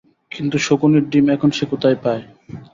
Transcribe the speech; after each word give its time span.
কিন্তু 0.31 0.57
শকুনির 0.59 1.05
ডিম 1.09 1.25
এখন 1.29 1.49
সে 1.51 1.65
কোথায় 1.71 1.97
পায়? 2.03 2.23